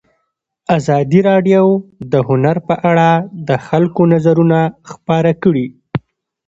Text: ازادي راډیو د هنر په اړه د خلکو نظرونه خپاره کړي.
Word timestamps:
ازادي 0.77 1.19
راډیو 1.29 1.63
د 2.11 2.13
هنر 2.27 2.57
په 2.67 2.75
اړه 2.89 3.09
د 3.47 3.49
خلکو 3.67 4.01
نظرونه 4.13 4.59
خپاره 4.91 5.31
کړي. 5.43 5.67